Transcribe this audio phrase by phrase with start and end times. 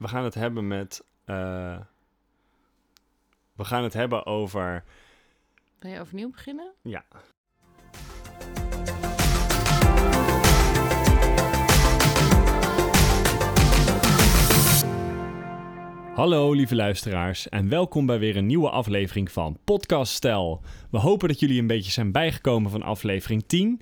[0.00, 1.04] We gaan het hebben met.
[1.24, 1.78] eh,
[3.56, 4.84] we gaan het hebben over.
[5.78, 6.72] Wil je overnieuw beginnen?
[6.82, 7.04] Ja.
[16.14, 20.62] Hallo lieve luisteraars en welkom bij weer een nieuwe aflevering van Podcast Stel.
[20.90, 23.80] We hopen dat jullie een beetje zijn bijgekomen van aflevering 10.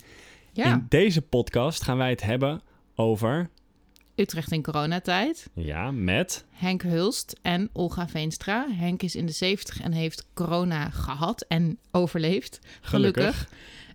[0.52, 0.72] Ja.
[0.72, 2.60] In deze podcast gaan wij het hebben
[2.94, 3.50] over,
[4.18, 5.50] Utrecht in coronatijd.
[5.54, 8.66] ja, met, Henk Hulst en Olga Veenstra.
[8.70, 12.58] Henk is in de 70 en heeft corona gehad en overleefd.
[12.80, 13.24] Gelukkig.
[13.24, 13.48] Gelukkig.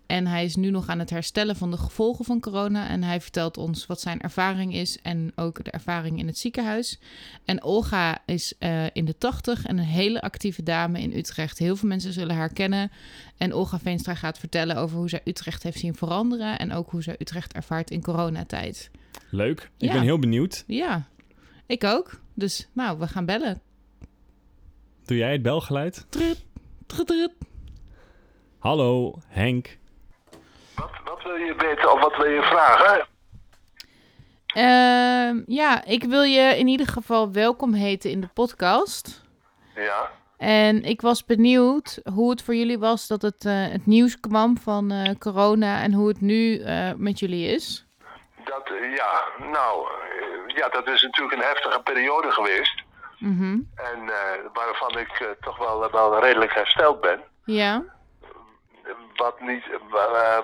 [0.06, 2.88] En hij is nu nog aan het herstellen van de gevolgen van corona.
[2.88, 6.98] En hij vertelt ons wat zijn ervaring is en ook de ervaring in het ziekenhuis.
[7.44, 11.58] En Olga is eh, in de 80 en een hele actieve dame in Utrecht.
[11.58, 12.90] Heel veel mensen zullen haar kennen.
[13.36, 16.58] En Olga Veenstra gaat vertellen over hoe zij Utrecht heeft zien veranderen.
[16.58, 18.90] En ook hoe zij Utrecht ervaart in coronatijd.
[19.30, 19.70] leuk.
[19.78, 19.92] Ik Ja.
[19.92, 20.64] ben heel benieuwd.
[20.66, 21.06] Ja,
[21.66, 22.20] ik ook.
[22.34, 23.60] Dus nou, we gaan bellen.
[25.04, 26.06] Doe jij het belgeluid?
[26.08, 26.44] Trut,
[26.86, 27.32] trut, trut.
[28.58, 29.78] Hallo, Henk.
[31.24, 33.06] Wil je weten of wat wil je vragen?
[34.46, 39.22] Ehm, ja, ik wil je in ieder geval welkom heten in de podcast.
[39.74, 40.10] Ja.
[40.38, 44.58] En ik was benieuwd hoe het voor jullie was dat het, eh, het nieuws kwam
[44.58, 47.86] van eh, corona en hoe het nu eh, met jullie is.
[48.44, 49.88] Dat, ja, nou,
[50.46, 52.82] ja, dat is natuurlijk een heftige periode geweest.
[53.18, 53.58] Mhm.
[53.74, 54.12] En
[54.52, 57.20] waarvan ik toch wel, wel redelijk hersteld ben.
[57.44, 57.82] Ja,
[59.16, 60.38] Wat niet, eh, eh,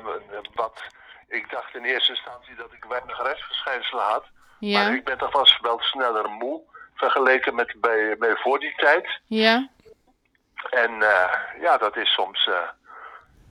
[0.54, 0.82] wat,
[1.28, 4.24] ik dacht in eerste instantie dat ik weinig restverschijnselen had.
[4.60, 6.60] Maar ja, ik ben toch wel, wel sneller moe
[6.94, 9.20] vergeleken met bij, bij voor die tijd.
[9.26, 9.68] ja,
[10.70, 12.46] En eh, ja, dat is soms.
[12.46, 12.68] eh,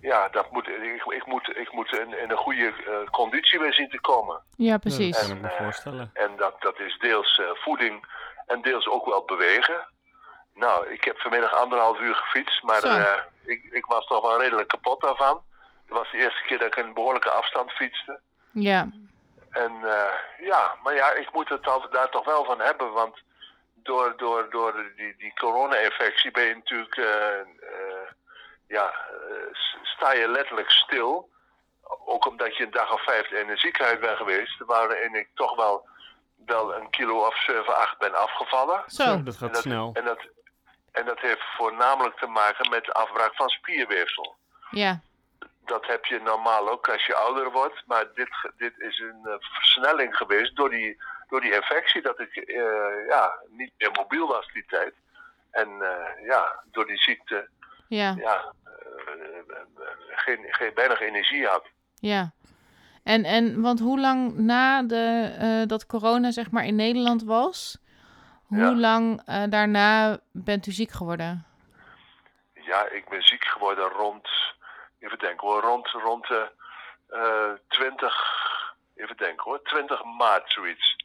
[0.01, 3.73] ja, dat moet, ik, ik moet, ik moet in, in een goede eh, conditie weer
[3.73, 4.41] zien te komen.
[4.55, 5.19] ja, Dat precies.
[5.27, 6.09] kan ik me eh, voorstellen.
[6.13, 8.05] En dat, dat is deels eh, voeding
[8.45, 9.87] en deels ook wel bewegen.
[10.53, 12.87] Nou, ik heb vanmiddag anderhalf uur gefietst, maar Zo.
[12.87, 13.13] eh,
[13.49, 15.43] ik, ik was toch wel redelijk kapot daarvan.
[15.85, 18.19] Het was de eerste keer dat ik een behoorlijke afstand fietste.
[18.51, 18.89] Ja,
[19.49, 23.17] En eh, ja, maar ja, ik moet het al, daar toch wel van hebben, want
[23.83, 28.07] door, door, door die, die corona-infectie ben je natuurlijk, eh, eh,
[28.67, 28.93] ja,
[29.83, 31.29] sta je letterlijk stil.
[32.05, 35.55] Ook omdat je een dag of vijf in een ziekenhuis bent geweest, waarin ik toch
[35.55, 35.87] wel,
[36.45, 38.83] wel een kilo of 7, 8 ben afgevallen.
[38.87, 39.23] zo.
[39.23, 39.91] Dat En gaat dat, snel.
[39.93, 40.19] En dat,
[40.99, 44.35] en dat heeft voornamelijk te maken met afbraak van spierweefsel
[44.71, 45.01] Ja,
[45.69, 47.83] dat heb je normaal ook als je ouder wordt.
[47.85, 52.01] Maar dit, dit is een eh, versnelling geweest door die, door die infectie.
[52.01, 54.93] Dat ik eh, ja, niet meer mobiel was die tijd.
[55.51, 57.49] En eh, ja, door die ziekte
[57.87, 58.53] ja, ja,
[60.07, 61.65] geen, geen, weinig energie had.
[61.95, 62.31] ja.
[63.03, 67.77] En, en want hoe lang na de, dat corona zeg maar in Nederland was,
[68.49, 68.75] hoe Ja.
[68.75, 71.45] lang eh, daarna bent u ziek geworden?
[72.53, 74.27] Ja, ik ben ziek geworden rond,
[74.99, 76.51] even denken hoor, rond, rond de
[77.09, 78.15] eh 20,
[78.95, 80.95] even denken hoor, 20 maart zoiets.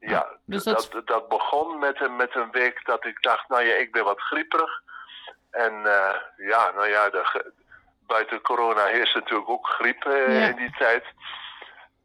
[0.00, 3.74] Ja, dus dat, dat- begon met, een- met een week dat ik dacht, nou ja,
[3.74, 4.82] ik ben wat grieperig.
[5.50, 7.52] En eh, ja, nou ja, de,
[8.06, 10.46] buiten corona heerst natuurlijk ook griep eh, Ja.
[10.48, 11.04] in die tijd.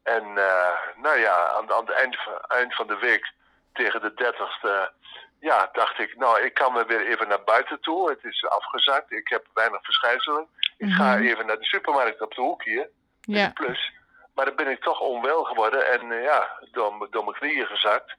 [0.03, 3.31] En eh, nou ja, aan, aan het eind, van- eind van de week,
[3.73, 4.91] tegen de 30ste,
[5.39, 8.09] ja, dacht ik, nou, ik kan me weer even naar buiten toe.
[8.09, 10.47] Het is afgezakt, ik heb weinig verschijnselen.
[10.77, 11.25] Ik ga Mhm.
[11.25, 12.89] even naar de supermarkt op de hoek hier,
[13.21, 13.91] Ja, de plus.
[14.33, 18.15] Maar dan ben ik toch onwel geworden en eh, ja, door, door mijn knieën gezakt.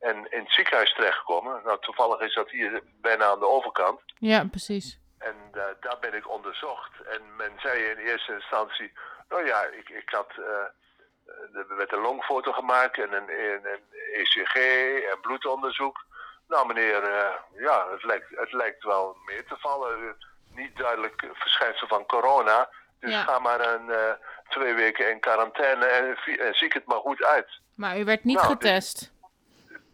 [0.00, 1.60] En in het ziekenhuis terechtgekomen.
[1.64, 4.00] Nou, toevallig is dat hier bijna aan de overkant.
[4.18, 4.98] ja, precies.
[5.18, 6.90] En eh, daar ben ik onderzocht.
[7.10, 8.92] En men zei in eerste instantie,
[9.28, 10.64] nou ja, ik, ik had, eh,
[11.68, 13.82] werd een longfoto gemaakt en een, een, een
[14.12, 14.54] ECG
[15.12, 16.04] en bloedonderzoek.
[16.48, 20.08] Nou meneer, eh, ja, het lijkt, het lijkt wel meer te vallen.
[20.08, 20.14] Eh,
[20.56, 22.68] Niet duidelijk eh, verschijnsel van corona.
[23.00, 23.22] Dus Ja.
[23.22, 24.12] ga maar een, eh,
[24.48, 26.16] twee weken in quarantaine en,
[26.54, 27.60] zie ik het maar goed uit.
[27.74, 29.12] Maar u werd niet Nou, getest.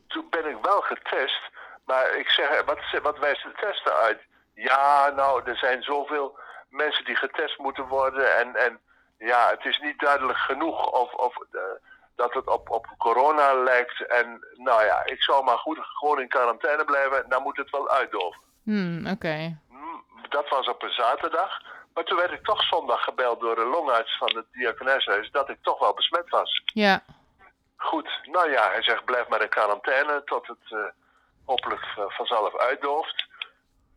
[0.08, 1.40] Toen ben ik wel getest.
[1.84, 4.20] Maar ik zeg, wat, wat wijst de testen uit?
[4.54, 8.36] Ja, nou, er zijn zoveel mensen die getest moeten worden.
[8.36, 8.80] En, en
[9.24, 11.60] ja, het is niet duidelijk genoeg of, of eh,
[12.16, 14.06] dat het op, op corona lijkt.
[14.06, 17.28] En nou ja, ik zou maar goed gewoon in quarantaine blijven.
[17.28, 18.40] Dan moet het wel uitdoven.
[18.64, 19.58] Hmm, oké.
[19.68, 21.60] Hm, Dat was op een zaterdag.
[21.94, 25.58] Maar toen werd ik toch zondag gebeld door de longarts van het diakoneshuis dat ik
[25.62, 26.62] toch wel besmet was.
[26.64, 27.02] Ja,
[27.82, 30.78] Goed, nou ja, hij zegt blijf maar in quarantaine tot het eh,
[31.44, 33.26] hopelijk eh, vanzelf uitdooft.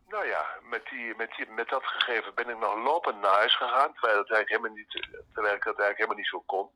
[0.08, 3.56] Nou ja, met, die, met, die, met dat gegeven ben ik nog lopend naar huis
[3.56, 6.68] gegaan, terwijl, het eigenlijk helemaal niet, terwijl ik dat eigenlijk helemaal niet zo kon.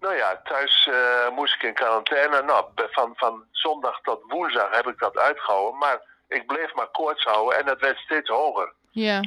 [0.00, 2.42] Nou ja, thuis eh, moest ik in quarantaine.
[2.42, 5.78] Nou, van, van zondag tot woensdag heb ik dat uitgehouden.
[5.78, 8.72] Maar ik bleef maar koorts houden en het werd steeds hoger.
[8.90, 9.20] Ja.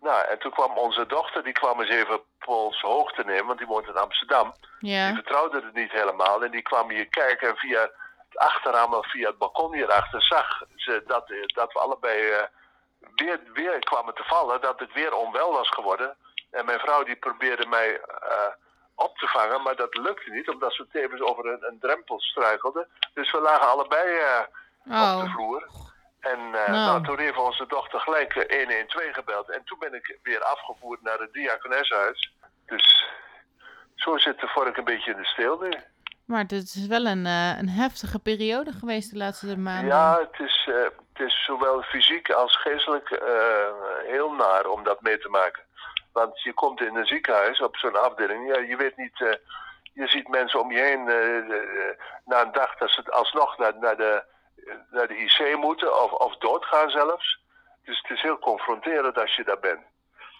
[0.00, 3.58] Nou, en toen kwam onze dochter, die kwam eens even pols hoog te nemen, want
[3.58, 4.54] die woont in Amsterdam.
[4.80, 5.14] Die Ja.
[5.14, 7.90] vertrouwde het niet helemaal en die kwam hier kijken en via
[8.34, 12.42] het achterraam of via het balkon hierachter zag ze dat, eh, dat we allebei eh,
[13.14, 16.16] weer, weer kwamen te vallen, dat het weer onwel was geworden.
[16.50, 18.52] En mijn vrouw die probeerde mij eh,
[18.94, 22.88] op te vangen, maar dat lukte niet, omdat ze tevens over een, een drempel struikelde.
[23.14, 24.18] Dus we lagen allebei
[24.84, 25.34] op de Oh.
[25.34, 25.68] vloer.
[26.20, 26.70] En Nou.
[26.70, 29.50] nou, toen heeft onze dochter gelijk eh, 112 gebeld.
[29.50, 32.32] En toen ben ik weer afgevoerd naar het diakoneshuis.
[32.66, 33.04] Dus
[33.94, 35.70] zo zit de vork een beetje in de steel nu.
[36.24, 39.86] Maar dit is wel een, eh, een heftige periode geweest de laatste maanden.
[39.86, 40.82] Ja, het is, eh,
[41.12, 43.72] het is zowel fysiek als geestelijk eh,
[44.06, 45.62] heel naar om dat mee te maken.
[46.12, 48.54] Want je komt in een ziekenhuis op zo'n afdeling.
[48.54, 49.18] Ja, je weet niet.
[49.92, 51.04] je ziet mensen om je heen
[52.24, 54.22] na een dag dat ze alsnog naar, naar, de,
[54.90, 57.40] naar de IC moeten of, of doodgaan zelfs.
[57.84, 59.80] Dus het is heel confronterend als je daar bent.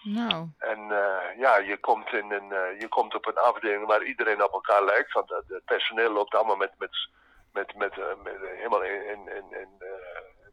[0.07, 4.03] Nou, En eh, ja, je komt, in een, eh, je komt op een afdeling waar
[4.03, 5.13] iedereen op elkaar lijkt.
[5.13, 7.09] Want het personeel loopt allemaal met, met,
[7.51, 9.83] met, met, eh, met, helemaal in, in, in,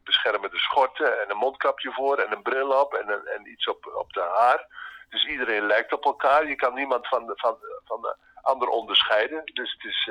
[0.04, 3.92] beschermende schorten en een mondkapje voor en een bril op en, een, en iets op,
[3.94, 4.66] op de haar.
[5.08, 6.46] Dus iedereen lijkt op elkaar.
[6.46, 9.44] Je kan niemand van de, van, van de ander onderscheiden.
[9.44, 10.10] Dus het is,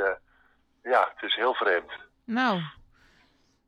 [0.83, 1.91] ja, het is heel vreemd.
[2.25, 2.61] nou.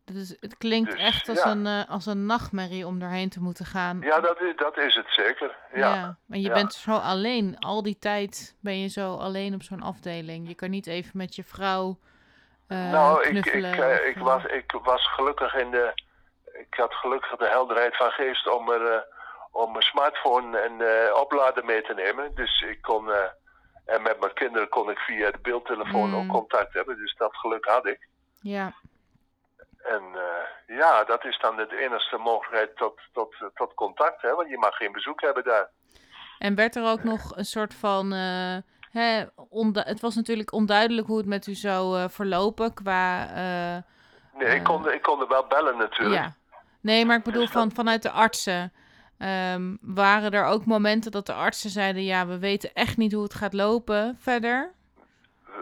[0.06, 1.52] Is, het klinkt Dus, echt als, ja.
[1.52, 4.02] een, eh, als een nachtmerrie om doorheen te moeten gaan.
[4.02, 5.56] Ja, dat is, dat is het zeker.
[5.74, 6.18] Ja.
[6.30, 6.54] En je ja.
[6.54, 7.60] bent zo alleen.
[7.60, 10.48] Al die tijd ben je zo alleen op zo'n afdeling.
[10.48, 11.98] Je kan niet even met je vrouw
[12.68, 15.94] eh nou, ik, ik, eh, of, ik, was, ik was gelukkig in de.
[16.54, 19.06] Ik had gelukkig de helderheid van geest om, er,
[19.52, 20.74] om mijn smartphone en
[21.16, 22.36] oplader mee te nemen.
[22.36, 23.12] Dus ik kon.
[23.86, 26.16] en met mijn kinderen kon ik via de beeldtelefoon Mm.
[26.16, 26.98] ook contact hebben.
[26.98, 28.08] Dus dat geluk had ik.
[28.42, 28.74] Ja,
[29.84, 34.22] En eh, ja, dat is dan de enige mogelijkheid tot, tot, tot contact.
[34.22, 34.36] Hè?
[34.36, 35.70] Want je mag geen bezoek hebben daar.
[36.40, 38.14] en werd er ook nog een soort van...
[38.14, 38.56] eh,
[38.92, 39.26] hè,
[39.74, 43.26] het was natuurlijk onduidelijk hoe het met u zou eh, verlopen qua...
[44.38, 46.22] Nee, ik, kon, ik kon er wel bellen natuurlijk.
[46.24, 46.34] ja.
[46.82, 48.74] Nee, maar ik bedoel Dus dat- van, vanuit de artsen.
[49.18, 52.04] Ehm, waren er ook momenten dat de artsen zeiden...
[52.04, 54.74] ja, we weten echt niet hoe het gaat lopen verder?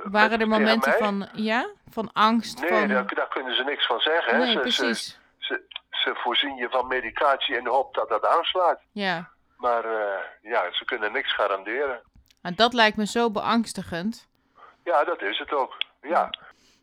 [0.03, 2.59] Waren er tegen momenten van, ja, van angst?
[2.61, 2.87] Nee, van...
[2.87, 4.33] daar, daar kunnen ze niks van zeggen.
[4.33, 4.39] Hè?
[4.43, 5.05] nee, ze, precies.
[5.05, 8.79] Ze, ze, ze voorzien je van medicatie in de hoop dat dat aanslaat.
[8.91, 9.29] Ja.
[9.57, 12.01] Maar eh, ja, ze kunnen niks garanderen.
[12.41, 14.27] En dat lijkt me zo beangstigend.
[14.83, 15.77] Ja, dat is het ook.
[16.01, 16.29] Ja.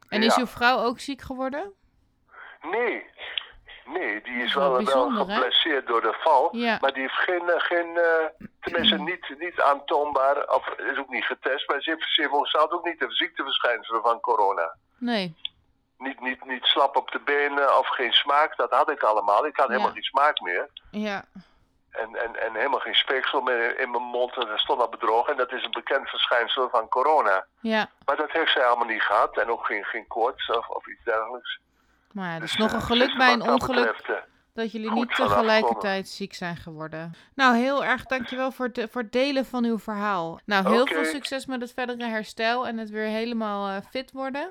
[0.08, 0.40] En is Ja.
[0.40, 1.72] uw vrouw ook ziek geworden?
[2.62, 3.04] Nee.
[3.92, 6.56] Nee, die is wel wel, geblesseerd door de val.
[6.56, 6.78] Ja.
[6.80, 11.24] Maar die heeft geen, eh, geen eh, tenminste niet, niet aantoonbaar, of is ook niet
[11.24, 11.68] getest.
[11.68, 12.14] Maar ze heeft,
[12.50, 14.76] ze had ook niet de ziekteverschijnselen van corona.
[14.98, 15.34] Nee.
[15.98, 19.46] Niet, niet, niet slap op de benen of geen smaak, dat had ik allemaal.
[19.46, 19.72] Ik had Ja.
[19.72, 20.68] helemaal geen smaak meer.
[20.90, 21.24] Ja.
[21.90, 24.36] En, en, en helemaal geen speeksel meer in mijn mond.
[24.36, 25.32] En dat stond al bedrogen.
[25.32, 27.46] En dat is een bekend verschijnsel van corona.
[27.60, 27.90] Ja.
[28.04, 29.36] Maar dat heeft zij allemaal niet gehad.
[29.38, 31.58] En ook geen, geen koorts of, of iets dergelijks.
[32.12, 34.72] Maar ja, het is Dus, nog een geluk bij een dat ongeluk betreft, eh, dat
[34.72, 37.14] jullie niet tegelijkertijd ziek zijn geworden.
[37.34, 40.40] Nou, heel erg dankjewel voor, de, voor het delen van uw verhaal.
[40.44, 44.50] Nou, heel veel succes met het verdere herstel en het weer helemaal eh, fit worden.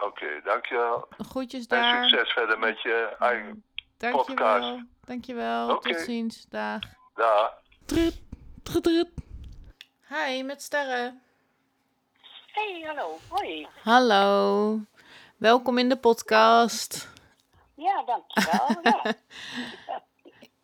[0.00, 1.06] Oké, dankjewel.
[1.18, 2.08] Groetjes En daar.
[2.08, 3.64] succes verder met je eigen
[3.96, 4.24] Dankjewel.
[4.24, 4.84] podcast.
[5.04, 5.78] Dankjewel.
[5.78, 6.46] Tot ziens.
[6.48, 6.78] Dag.
[7.14, 7.52] dag.
[10.08, 11.22] Hi, met Sterren.
[12.52, 13.18] Hey, hallo.
[13.28, 13.66] Hoi.
[13.82, 14.80] Hallo.
[15.36, 17.08] Welkom in de podcast.
[17.74, 18.80] Ja, dankjewel.
[18.82, 19.14] ja.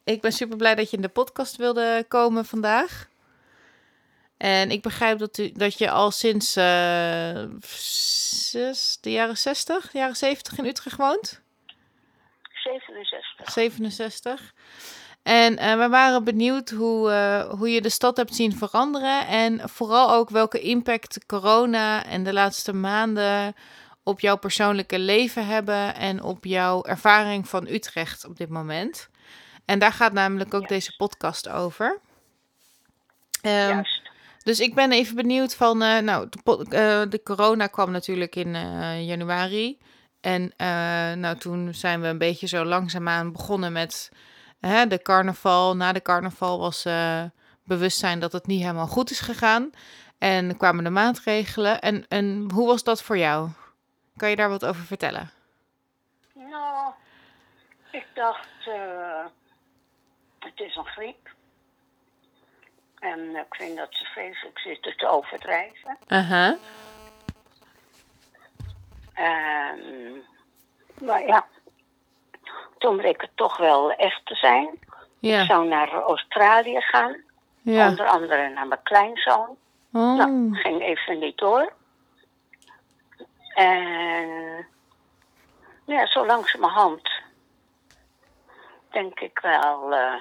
[0.14, 3.08] Ik ben super blij dat je in de podcast wilde komen vandaag.
[4.36, 7.44] En ik begrijp dat, u, dat je al sinds eh,
[8.50, 11.40] zes, de jaren 60, de jaren 70 in Utrecht woont.
[12.52, 13.52] 67.
[13.52, 14.54] 67.
[15.22, 19.26] En eh, we waren benieuwd hoe, eh, hoe je de stad hebt zien veranderen.
[19.26, 23.54] En vooral ook welke impact corona en de laatste maanden
[24.02, 25.94] op jouw persoonlijke leven hebben.
[25.94, 29.08] En op jouw ervaring van Utrecht op dit moment.
[29.64, 30.68] En daar gaat namelijk ook Ja.
[30.68, 32.00] deze podcast over.
[33.42, 34.10] Juist.
[34.42, 38.54] dus ik ben even benieuwd van, eh, nou, de, eh, de corona kwam natuurlijk in
[38.54, 39.78] eh, januari.
[40.20, 40.52] En
[41.20, 44.10] nou, toen zijn we een beetje zo langzaamaan begonnen met
[44.60, 45.76] hè, de carnaval.
[45.76, 46.86] Na de carnaval was
[47.64, 49.70] bewustzijn dat het niet helemaal goed is gegaan.
[50.18, 51.80] En kwamen de maatregelen.
[51.80, 53.48] En, en hoe was dat voor jou?
[54.16, 55.30] Kan je daar wat over vertellen?
[56.34, 56.92] Nou,
[57.90, 59.24] ik dacht, eh,
[60.38, 61.30] het is een griep.
[62.98, 65.98] En ik vind dat ze vreselijk zitten te overdrijven.
[66.08, 66.56] Aha.
[71.00, 71.46] Maar ja,
[72.78, 74.78] toen bleek het toch wel echt te zijn.
[75.20, 77.16] Ik zou naar Australië gaan,
[77.62, 77.88] Ja.
[77.88, 79.56] onder andere naar mijn kleinzoon.
[79.92, 80.16] Oh.
[80.16, 81.72] Nou, ging even niet door.
[83.54, 84.66] En
[85.84, 87.10] ja, zo langzamerhand
[88.90, 90.14] denk ik wel, eh,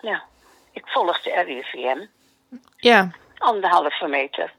[0.00, 0.22] ja,
[0.72, 2.06] ik volg de RIVM,
[2.76, 3.10] Ja.
[3.38, 4.52] anderhalve meter.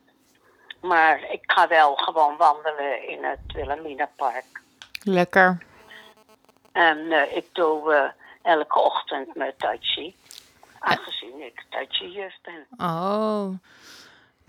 [0.82, 4.46] Maar ik ga wel gewoon wandelen in het Wilhelminapark.
[5.04, 5.58] Lekker.
[6.72, 8.10] En eh, ik doe eh,
[8.52, 10.16] elke ochtend mijn tai chi.
[10.80, 12.68] Aangezien ik tai chi juf ben.
[12.78, 13.50] Oh,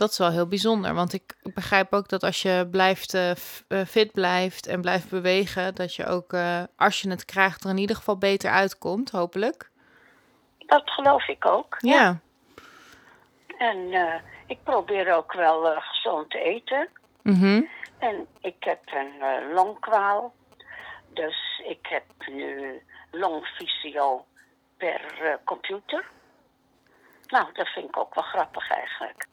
[0.02, 0.94] dat is wel heel bijzonder.
[0.94, 3.36] Want ik, ik begrijp ook dat als je blijft, eh, eh,
[3.86, 7.76] fit blijft en blijft bewegen, dat je ook, eh, als je het krijgt, er in
[7.78, 9.70] ieder geval beter uitkomt, hopelijk.
[10.58, 11.76] Dat geloof ik ook.
[11.78, 12.18] Ja.
[13.58, 13.78] En
[14.46, 16.88] ik probeer ook wel gezond te eten.
[17.22, 17.62] Mhm.
[17.98, 20.34] En ik heb een longkwaal.
[21.08, 22.80] Dus ik heb nu
[23.10, 24.24] longfysio
[24.76, 25.00] per
[25.44, 26.04] computer.
[27.26, 29.30] Nou, dat vind ik ook wel grappig eigenlijk.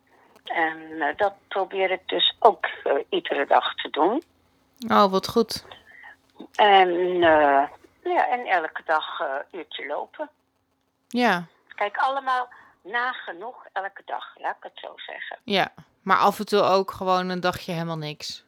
[0.59, 4.23] En eh, dat probeer ik dus ook eh, iedere dag te doen.
[4.87, 5.65] Oh, wat goed.
[6.55, 7.67] En, eh,
[8.03, 10.29] ja, en elke dag een uurtje lopen.
[11.07, 11.45] Ja.
[11.75, 12.49] Kijk, allemaal
[12.81, 15.37] nagenoeg elke dag, laat ik het zo zeggen.
[15.43, 15.71] Ja.
[16.01, 18.43] Maar af en toe ook gewoon een dagje helemaal niks.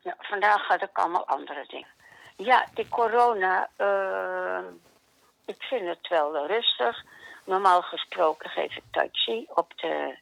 [0.00, 1.88] Ja, vandaag had ik allemaal andere dingen.
[2.36, 3.68] Ja, die corona,
[5.44, 7.04] ik vind het wel rustig.
[7.44, 10.18] Normaal gesproken geef ik tai chi op de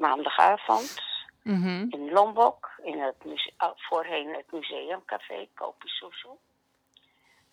[0.00, 1.08] maandagavond
[1.42, 1.86] Mhm.
[1.90, 3.24] in Lombok, in het
[3.56, 6.28] ah, voorheen het museumcafé Kopisusu.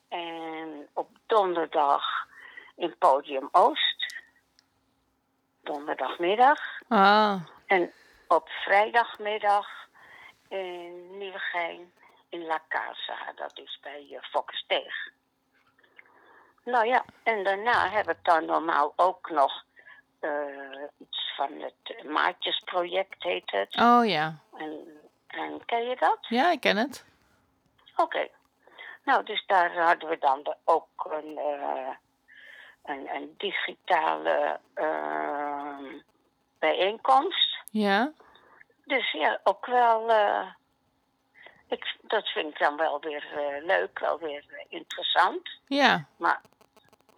[0.07, 2.27] En op donderdag
[2.75, 4.15] in Podium Oost,
[5.63, 6.59] donderdagmiddag.
[6.87, 7.41] Ah.
[7.65, 7.91] En
[8.27, 9.67] op vrijdagmiddag
[10.47, 11.93] in Nieuwegein
[12.29, 15.11] in La Casa, dat is bij uh.
[16.63, 19.63] Nou ja, en daarna heb ik dan normaal ook nog
[20.97, 23.75] iets van het Maatjesproject heet het.
[23.79, 24.35] Oh ja.
[24.57, 26.17] En, en ken je dat?
[26.21, 27.05] Ja, ik ken het.
[27.95, 28.27] Oké.
[29.03, 31.89] Nou, dus daar hadden we dan de- ook een, eh,
[32.83, 35.77] een, een digitale eh,
[36.59, 37.57] bijeenkomst.
[37.71, 38.11] Ja.
[38.85, 40.09] Dus ja, ook wel.
[40.11, 40.47] eh,
[41.67, 45.49] ik, dat vind ik dan wel weer eh, leuk, wel weer eh, interessant.
[45.65, 46.05] Ja.
[46.17, 46.41] Maar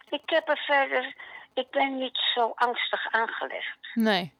[0.08, 1.16] ik heb er verder.
[1.60, 3.78] Ik ben niet zo angstig aangelegd.
[3.94, 4.32] Nee.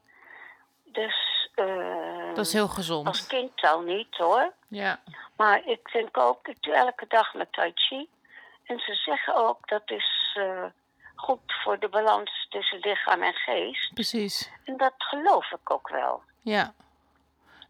[0.83, 1.49] Dus.
[1.55, 3.27] eh, Dat is heel Als gezond.
[3.27, 4.53] kind al niet hoor.
[4.67, 4.99] Ja.
[5.35, 8.09] Maar ik denk ook, ik doe elke dag met Tai Chi.
[8.63, 10.63] En ze zeggen ook dat is eh,
[11.15, 13.93] goed voor de balans tussen lichaam en geest.
[13.93, 14.51] Precies.
[14.65, 16.21] En dat geloof ik ook wel.
[16.41, 16.73] Ja.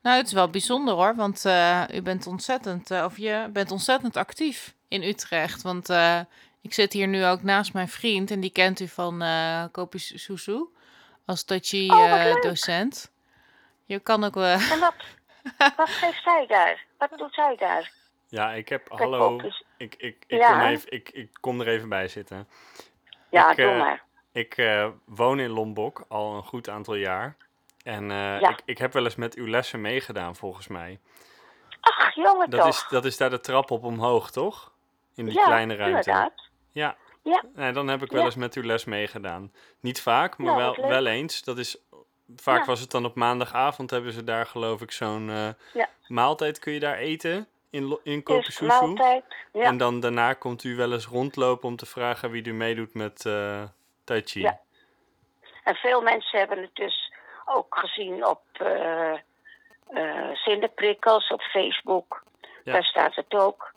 [0.02, 4.18] Nou, het is wel bijzonder hoor, want eh, u bent ontzettend, of je bent ontzettend
[4.18, 5.62] actief in Utrecht.
[5.62, 6.20] Want eh,
[6.62, 10.00] ik zit hier nu ook naast mijn vriend en die kent u van eh Kopi
[10.00, 10.66] Susu
[11.26, 12.82] als Chi Oh, wat eh.
[13.86, 14.36] Je kan ook...
[14.36, 14.94] eh, En wat,
[15.78, 16.86] wat geeft zij daar?
[16.98, 17.92] Wat doet zij daar?
[18.28, 18.88] Ja, ik heb...
[18.88, 19.40] Kijk, Hallo.
[19.42, 19.64] eens.
[19.78, 20.52] Ik, ik, ik, Ja.
[20.52, 22.48] kom even, ik, ik kom er even bij zitten.
[23.30, 24.04] Ja, Ik, doe maar.
[24.32, 27.36] Ik eh, woon in Lombok al een goed aantal jaar.
[27.84, 28.50] En eh, Ja.
[28.50, 31.00] ik, ik heb wel eens met uw lessen meegedaan, volgens mij.
[31.82, 32.70] Ach, jongen Dat toch.
[32.70, 34.72] is, dat is daar de trap op omhoog, toch?
[35.16, 35.98] In die ja, kleine ruimte.
[36.10, 36.50] inderdaad.
[36.72, 36.96] Ja.
[37.24, 37.44] Ja.
[37.56, 39.54] Nee, dan heb ik wel eens met uw les meegedaan.
[39.80, 41.44] Niet vaak, maar Nou, wel, wel eens.
[41.44, 41.78] Dat is,
[42.36, 46.74] vaak was het dan op maandagavond hebben ze daar geloof ik zo'n eh, maaltijd kun
[46.74, 48.24] je daar eten in, in
[48.62, 49.24] maaltijd.
[49.54, 49.62] Ja.
[49.62, 53.26] En dan daarna komt u wel eens rondlopen om te vragen wie er meedoet met
[53.26, 53.64] eh
[54.04, 54.42] Tai Chi.
[54.42, 54.60] Ja.
[55.64, 57.14] En veel mensen hebben het dus
[57.46, 59.14] ook gezien op eh
[59.94, 62.24] eh, zinneprikkels op Facebook.
[62.64, 62.74] Ja.
[62.74, 63.71] Daar staat het ook.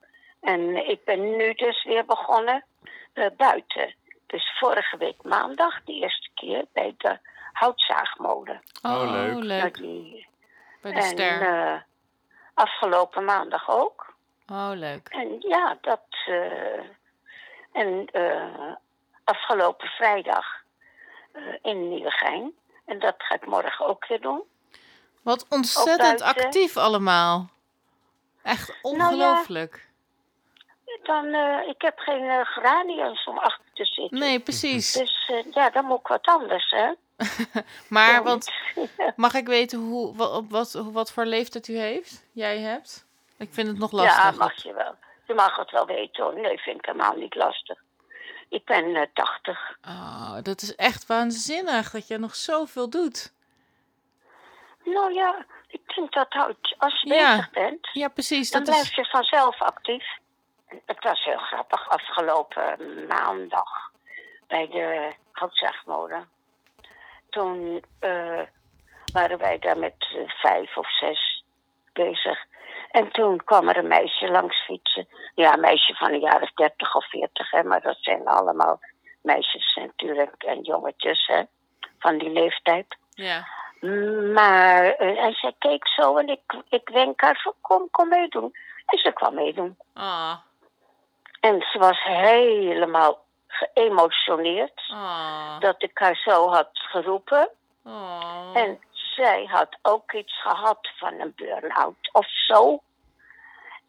[0.44, 2.64] En ik ben nu dus weer begonnen
[3.12, 3.94] eh, buiten.
[4.26, 7.18] Dus vorige week maandag, de eerste keer, bij de
[7.52, 8.62] houtzaagmolen.
[8.82, 9.30] Oh, leuk.
[9.32, 9.74] Nou, leuk.
[9.76, 10.26] die-
[10.80, 11.42] Bij de en ster.
[11.42, 11.80] eh,
[12.54, 14.14] afgelopen maandag ook.
[14.52, 15.08] Oh, leuk.
[15.08, 16.00] En ja, dat.
[16.26, 16.84] eh,
[17.72, 18.72] en eh,
[19.24, 20.46] afgelopen vrijdag
[21.32, 22.52] eh, in Nieuwegein.
[22.86, 24.42] En dat ga ik morgen ook weer doen.
[25.22, 27.48] Wat ontzettend actief allemaal.
[28.42, 29.42] Echt Nou ja.
[31.04, 34.18] Dan, eh, ik heb geen eh, geraniums om achter te zitten.
[34.18, 34.92] Nee, precies.
[34.92, 36.92] Dus eh, ja, dan moet ik wat anders, hè?
[37.88, 38.52] Maar want,
[39.16, 42.24] mag ik weten hoe, wat, wat, wat voor leeftijd u heeft?
[42.32, 43.06] Jij hebt?
[43.38, 44.22] Ik vind het nog lastig.
[44.22, 44.94] Ja, mag je wel.
[45.26, 46.34] Je mag het wel weten hoor.
[46.40, 47.78] Nee, vind ik helemaal niet lastig.
[48.48, 49.76] Ik ben eh, 80.
[49.88, 53.32] Oh, dat is echt waanzinnig dat je nog zoveel doet.
[54.84, 56.34] Nou ja, Ik denk dat
[56.78, 57.30] als je Ja.
[57.36, 58.50] bezig bent, Ja, precies.
[58.50, 58.94] dan Dat blijf is...
[58.94, 60.04] je vanzelf actief.
[60.86, 62.76] Het was heel grappig afgelopen
[63.06, 63.90] maandag
[64.46, 66.28] bij de houtzaagmolen.
[67.30, 68.42] Toen eh,
[69.12, 71.44] waren wij daar met vijf of zes
[71.92, 72.38] bezig.
[72.90, 75.08] En toen kwam er een meisje langs fietsen.
[75.34, 78.80] Ja, een meisje van jaar of dertig of veertig, hè, maar dat zijn allemaal
[79.22, 81.42] meisjes natuurlijk en jongetjes hè,
[81.98, 82.96] van die leeftijd.
[83.10, 83.46] Ja.
[84.32, 88.52] Maar, eh, en zij keek zo en ik, ik wenk haar van kom, kom meedoen.
[88.86, 89.76] En ze kwam meedoen.
[89.94, 90.36] Ah.
[91.44, 95.60] En ze was helemaal geëmotioneerd Ah.
[95.60, 97.48] dat ik haar zo had geroepen.
[97.84, 98.50] Oh.
[98.54, 102.80] En zij had ook iets gehad van een burn-out of zo.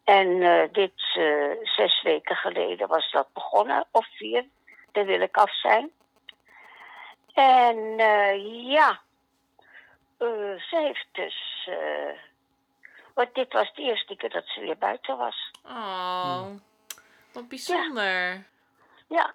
[0.04, 4.44] En eh, dit eh, zes weken geleden was dat begonnen, of vier,
[4.92, 5.90] daar wil ik af zijn.
[7.34, 9.00] En eh, ja,
[10.18, 10.28] eh,
[10.68, 11.66] ze heeft dus.
[11.70, 12.18] eh,
[13.14, 15.50] want dit was de eerste keer dat ze weer buiten was.
[15.66, 16.46] Oh.
[17.36, 18.46] Wat bijzonder.
[19.08, 19.34] Ja.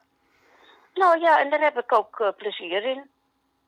[0.93, 3.09] Nou ja, en daar heb ik ook eh, plezier in.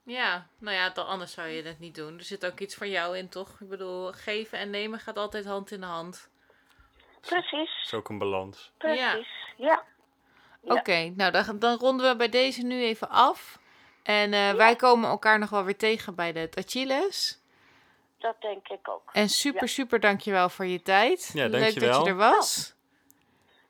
[0.03, 2.17] Ja, nou ja, dan, anders zou je het niet doen.
[2.17, 3.59] Er zit ook iets voor jou in, toch?
[3.59, 6.29] Ik bedoel, geven en nemen gaat altijd hand in hand.
[7.21, 8.71] Precies, is ook een balans.
[8.77, 9.27] precies.
[9.57, 9.83] Ja.
[10.61, 10.73] Ja.
[10.75, 13.59] Oké, nou dan, dan ronden we bij deze nu even af.
[14.03, 17.39] En eh, wij komen elkaar nog wel weer tegen bij de Tachiles.
[18.19, 19.09] dat denk ik ook.
[19.13, 19.67] En super, Ja.
[19.67, 21.31] super dankjewel voor je tijd.
[21.33, 22.73] Ja, Leuk dat je er was.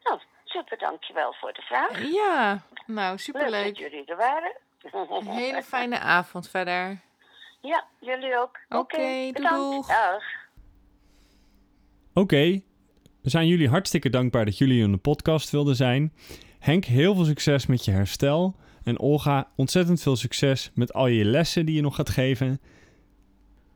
[0.04, 0.20] Nou,
[0.54, 2.12] super dankjewel voor de vraag.
[2.14, 3.66] Ja, nou Leuk superleuk.
[3.66, 4.56] dat jullie er waren.
[5.20, 7.00] Een hele fijne avond verder.
[7.62, 8.60] Ja, jullie ook.
[8.70, 9.50] Oké, bedankt.
[9.76, 9.88] doeg.
[9.88, 10.24] Dag.
[12.14, 12.62] Oké,
[13.22, 16.14] we zijn jullie hartstikke dankbaar dat jullie in de podcast wilden zijn.
[16.60, 18.56] Henk, heel veel succes met je herstel.
[18.84, 22.62] En Olga, ontzettend veel succes met al je lessen die je nog gaat geven.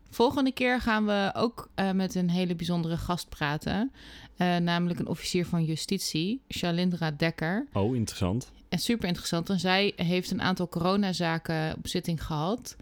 [0.09, 3.91] Volgende keer gaan we ook eh, met een hele bijzondere gast praten.
[4.37, 7.67] Eh, namelijk een officier van justitie, Shalindra Dekker.
[7.73, 8.51] Oh, interessant.
[8.69, 9.49] En super interessant.
[9.49, 12.75] En zij heeft een aantal coronazaken op zitting gehad.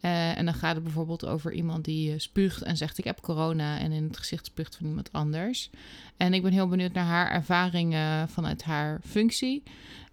[0.00, 3.78] Eh, en dan gaat het bijvoorbeeld over iemand die spuugt en zegt ik heb corona
[3.78, 5.70] en in het gezicht spuugt van iemand anders.
[6.16, 9.62] En ik ben heel benieuwd naar haar ervaringen vanuit haar functie.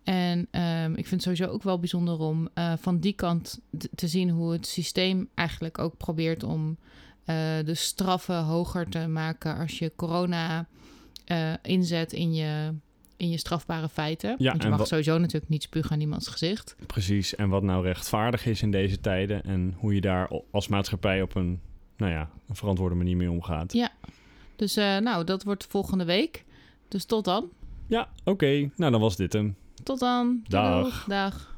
[0.04, 3.60] En ehm, ik vind het sowieso ook wel bijzonder om eh, van die kant
[3.96, 6.78] te zien hoe het systeem eigenlijk ook probeert om
[7.26, 7.36] eh,
[7.66, 10.68] de straffen hoger te maken als je corona
[11.26, 12.74] eh, inzet in je,
[13.18, 14.36] in je strafbare feiten.
[14.38, 16.76] Ja, Want je mag wat- sowieso natuurlijk niet spugen aan iemands gezicht.
[16.88, 17.36] Precies.
[17.36, 19.44] En wat nou rechtvaardig is in deze tijden.
[19.44, 21.60] En hoe je daar als maatschappij op een,
[21.98, 23.74] nou ja, een verantwoorde manier mee omgaat.
[23.74, 23.92] Ja.
[24.56, 26.46] Dus nou, dat wordt volgende week.
[26.88, 27.50] Dus tot dan.
[27.88, 28.70] Ja, oké.
[28.76, 29.56] Nou, dan was dit hem.
[29.84, 30.44] Tot dan.
[30.48, 31.06] Dag.
[31.08, 31.50] Dag.